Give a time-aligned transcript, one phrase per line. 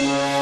[0.00, 0.39] Bye.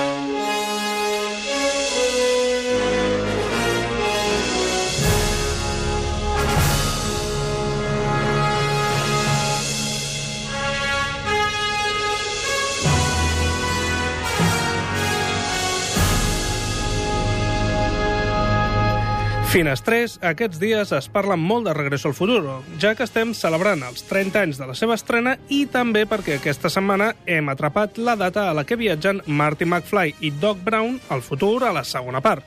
[19.59, 24.05] Finestrés, aquests dies es parla molt de Regreso al Futuro, ja que estem celebrant els
[24.07, 28.45] 30 anys de la seva estrena i també perquè aquesta setmana hem atrapat la data
[28.47, 32.47] a la que viatgen Marty McFly i Doc Brown al futur a la segona part.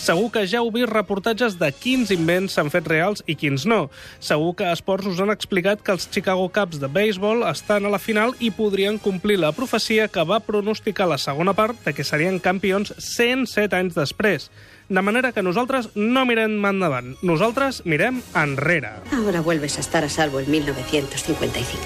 [0.00, 3.82] Segur que ja heu vist reportatges de quins invents s'han fet reals i quins no.
[4.16, 7.92] Segur que a Esports us han explicat que els Chicago Cubs de béisbol estan a
[7.92, 12.06] la final i podrien complir la profecia que va pronosticar la segona part de que
[12.08, 14.48] serien campions 107 anys després.
[14.88, 18.96] De manera que nosaltres no mirem endavant, nosaltres mirem enrere.
[19.12, 21.76] Ahora vuelves a estar a salvo en 1955.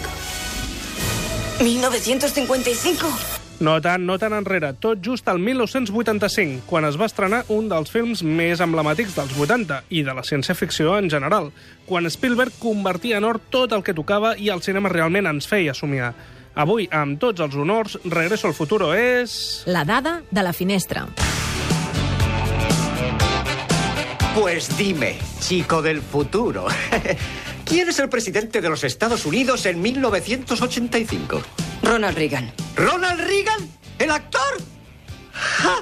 [1.59, 3.44] ¿1955?
[3.63, 7.93] No tant, no tant enrere, tot just al 1985, quan es va estrenar un dels
[7.93, 11.53] films més emblemàtics dels 80 i de la ciència-ficció en general,
[11.87, 15.75] quan Spielberg convertia en or tot el que tocava i el cinema realment ens feia
[15.75, 16.11] somiar.
[16.55, 19.63] Avui, amb tots els honors, Regreso al Futuro és...
[19.67, 21.07] La dada de la finestra.
[24.35, 26.67] Pues dime, chico del futuro.
[27.65, 31.64] ¿Quién es el presidente de los Estados Unidos en 1985?
[31.85, 32.51] Ronald Reagan.
[32.77, 33.69] ¿Ronald Reagan?
[33.99, 34.41] ¿El actor?
[35.33, 35.77] ¡Ja!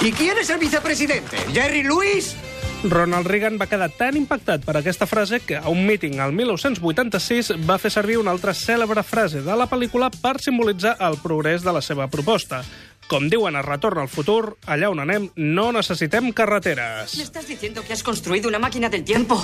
[0.00, 1.36] ¿Y quién es el vicepresidente?
[1.52, 2.34] ¿Jerry Lewis?
[2.82, 7.52] Ronald Reagan va quedar tan impactat per aquesta frase que a un míting al 1986
[7.68, 11.74] va fer servir una altra cèlebre frase de la pel·lícula per simbolitzar el progrés de
[11.74, 12.62] la seva proposta.
[13.08, 17.16] Com diuen a Retorn al futur, allà on anem no necessitem carreteres.
[17.16, 19.40] ¿Me estás diciendo que has construido una máquina del tiempo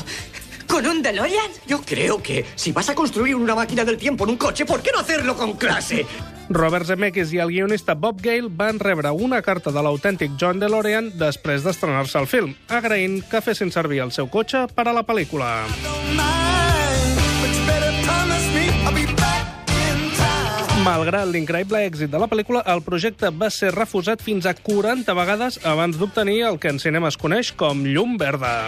[0.75, 1.53] con un DeLorean?
[1.69, 4.83] Yo creo que si vas a construir una máquina del tiempo en un coche, ¿por
[4.83, 6.05] qué no hacerlo con clase?
[6.49, 11.13] Robert Zemeckis i el guionista Bob Gale van rebre una carta de l'autèntic John DeLorean
[11.15, 15.53] després d'estrenar-se el film, agraint que fessin servir el seu cotxe per a la pel·lícula.
[20.83, 25.63] Malgrat l'increïble èxit de la pel·lícula, el projecte va ser refusat fins a 40 vegades
[25.63, 28.65] abans d'obtenir el que en cinema es coneix com llum verda.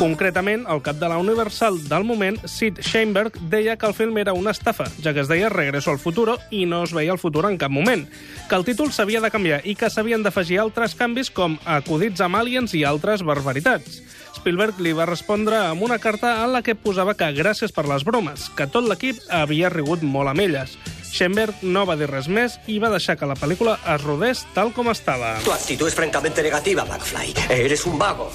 [0.00, 4.32] Concretament, el cap de la Universal del moment, Sid Sheinberg, deia que el film era
[4.32, 7.42] una estafa, ja que es deia Regreso al futuro i no es veia el futur
[7.44, 8.06] en cap moment,
[8.48, 12.38] que el títol s'havia de canviar i que s'havien d'afegir altres canvis com acudits amb
[12.40, 13.98] aliens i altres barbaritats.
[14.38, 18.06] Spielberg li va respondre amb una carta en la que posava que gràcies per les
[18.08, 20.78] bromes, que tot l'equip havia rigut molt amb elles.
[21.10, 24.72] Schoenberg no va dir res més i va deixar que la pel·lícula es rodés tal
[24.72, 25.36] com estava.
[25.44, 27.36] Tu actitud es francamente negativa, McFly.
[27.60, 28.30] Eres un vago.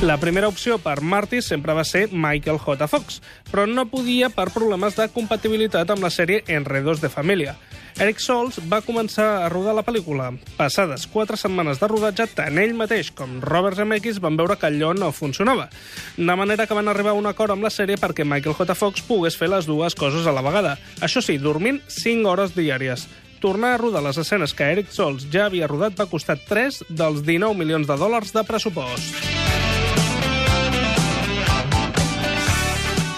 [0.00, 2.86] La primera opció per Marty sempre va ser Michael J.
[2.88, 3.18] Fox,
[3.50, 7.52] però no podia per problemes de compatibilitat amb la sèrie Enredos de Família.
[8.00, 10.30] Eric Sols va començar a rodar la pel·lícula.
[10.56, 14.94] Passades quatre setmanes de rodatge, tant ell mateix com Robert Zemeckis van veure que allò
[14.96, 15.68] no funcionava.
[16.16, 18.72] De manera que van arribar a un acord amb la sèrie perquè Michael J.
[18.72, 20.78] Fox pogués fer les dues coses a la vegada.
[21.04, 23.04] Això sí, dormint 5 hores diàries.
[23.44, 27.20] Tornar a rodar les escenes que Eric Sols ja havia rodat va costar 3 dels
[27.20, 29.29] 19 milions de dòlars de pressupost.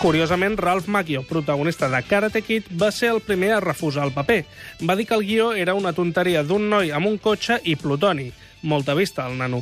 [0.02, 4.44] Curiosament, Ralph Macchio, protagonista de Karate Kid, va ser el primer a refusar el paper.
[4.82, 8.32] Va dir que el guió era una tonteria d'un noi amb un cotxe i plutoni.
[8.66, 9.60] Molta vista, el nano.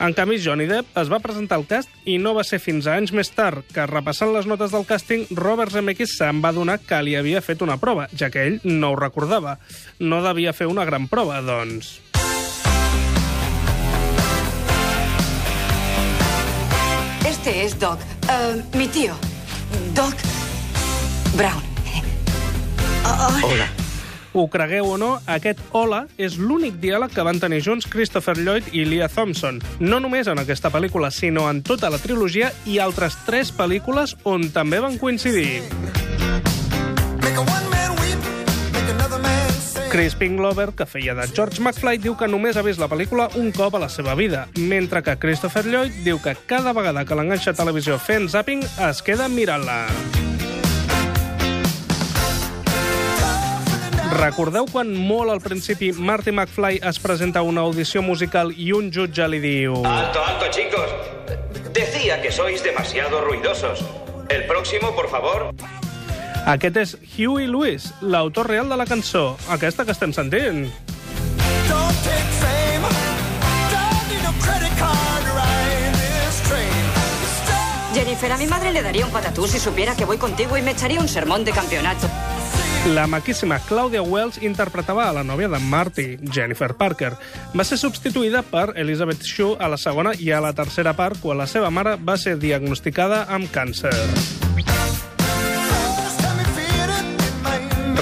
[0.00, 2.94] En canvi, Johnny Depp es va presentar al cast i no va ser fins a
[2.96, 7.02] anys més tard que, repassant les notes del càsting, Robert Zemeckis se'n va donar que
[7.04, 9.58] li havia fet una prova, ja que ell no ho recordava.
[10.00, 11.98] No devia fer una gran prova, doncs.
[17.28, 19.31] Este es Doc, eh, mi tío.
[19.94, 20.14] Doc
[21.36, 21.62] Brown.
[23.42, 23.68] Hola.
[24.32, 28.70] Ho cregueu o no, aquest Hola és l'únic diàleg que van tenir junts Christopher Lloyd
[28.72, 29.60] i Leah Thompson.
[29.80, 34.48] No només en aquesta pel·lícula, sinó en tota la trilogia i altres tres pel·lícules on
[34.54, 35.60] també van coincidir.
[39.92, 43.50] Crispin Glover, que feia de George McFly, diu que només ha vist la pel·lícula un
[43.52, 47.52] cop a la seva vida, mentre que Christopher Lloyd diu que cada vegada que l'enganxa
[47.52, 49.82] a televisió fent zapping es queda mirant-la.
[54.16, 58.88] Recordeu quan molt al principi Marty McFly es presenta a una audició musical i un
[58.88, 59.76] jutge li diu...
[59.84, 60.88] Alto, alto, chicos.
[61.76, 63.84] Decía que sois demasiado ruidosos.
[64.30, 65.52] El próximo, por favor.
[66.46, 70.66] Aquest és Huey Lewis, l'autor real de la cançó, aquesta que estem sentint.
[77.94, 80.72] Jennifer, a mi madre le daría un patatús si supiera que voy contigo y me
[80.72, 82.08] echaría un sermón de campeonato.
[82.88, 87.12] La maquíssima Claudia Wells interpretava a la nòvia de Marty, Jennifer Parker.
[87.54, 91.38] Va ser substituïda per Elizabeth Shue a la segona i a la tercera part quan
[91.38, 93.94] la seva mare va ser diagnosticada amb càncer.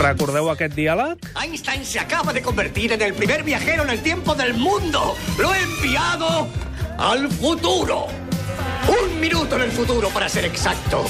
[0.00, 1.26] Recordeu aquest diàleg?
[1.37, 5.14] Einstein se acaba de convertir en el primer viajero en el tiempo del mundo.
[5.38, 6.49] Lo he enviado
[6.97, 8.06] al futuro.
[8.88, 11.05] Un minuto en el futuro, para ser exacto.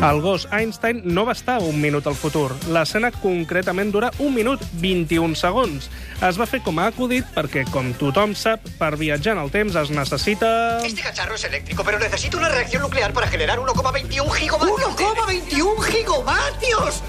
[0.00, 2.54] El gos Einstein no va estar un minut al futur.
[2.70, 5.90] L'escena concretament dura un minut 21 segons.
[6.22, 9.76] Es va fer com a acudit perquè, com tothom sap, per viatjar en el temps
[9.82, 10.78] es necessita...
[10.86, 14.96] Este cacharro es eléctrico, pero necesita una reacción nuclear para generar 1,21 gigavatios.
[14.96, 17.02] ¡1,21 gigavatios!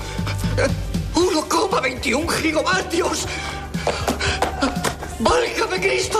[2.04, 3.28] ¡1,21 gigavatios!
[5.20, 6.20] ¡Válgame Cristo!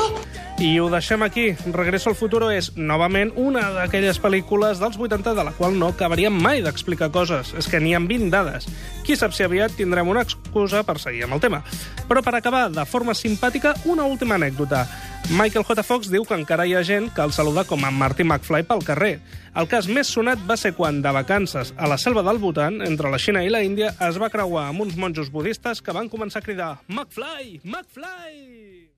[0.58, 1.58] I ho deixem aquí.
[1.74, 6.32] Regreso al futuro és, novament, una d'aquelles pel·lícules dels 80 de la qual no acabaríem
[6.32, 7.52] mai d'explicar coses.
[7.60, 8.70] És que n'hi ha 20 dades.
[9.04, 11.64] Qui sap si aviat tindrem una excusa per seguir amb el tema.
[12.08, 14.86] Però per acabar de forma simpàtica, una última anècdota.
[15.32, 15.84] Michael J.
[15.84, 18.84] Fox diu que encara hi ha gent que el saluda com a Marty McFly pel
[18.86, 19.14] carrer.
[19.56, 23.10] El cas més sonat va ser quan, de vacances a la selva del Bhutan, entre
[23.10, 26.44] la Xina i la Índia, es va creuar amb uns monjos budistes que van començar
[26.44, 27.62] a cridar «McFly!
[27.64, 28.93] McFly!»